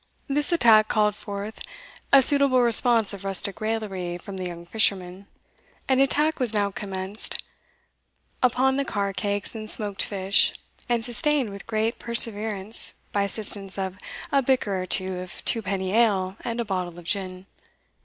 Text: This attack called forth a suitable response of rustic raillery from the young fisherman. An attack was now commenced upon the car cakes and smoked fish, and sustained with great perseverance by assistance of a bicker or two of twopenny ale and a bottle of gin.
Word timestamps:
This 0.27 0.51
attack 0.51 0.87
called 0.87 1.13
forth 1.13 1.61
a 2.11 2.23
suitable 2.23 2.61
response 2.63 3.13
of 3.13 3.23
rustic 3.23 3.61
raillery 3.61 4.17
from 4.17 4.37
the 4.37 4.47
young 4.47 4.65
fisherman. 4.65 5.27
An 5.87 5.99
attack 5.99 6.39
was 6.39 6.55
now 6.55 6.71
commenced 6.71 7.37
upon 8.41 8.77
the 8.77 8.83
car 8.83 9.13
cakes 9.13 9.53
and 9.53 9.69
smoked 9.69 10.01
fish, 10.01 10.53
and 10.89 11.05
sustained 11.05 11.51
with 11.51 11.67
great 11.67 11.99
perseverance 11.99 12.95
by 13.11 13.21
assistance 13.21 13.77
of 13.77 13.99
a 14.31 14.41
bicker 14.41 14.81
or 14.81 14.87
two 14.87 15.19
of 15.19 15.45
twopenny 15.45 15.91
ale 15.91 16.35
and 16.41 16.59
a 16.59 16.65
bottle 16.65 16.97
of 16.97 17.05
gin. 17.05 17.45